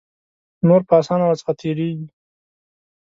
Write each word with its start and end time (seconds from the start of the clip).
نور 0.67 0.81
په 0.87 0.93
آسانه 1.01 1.25
ور 1.25 1.37
څخه 1.41 1.53
تیریږي. 1.61 2.07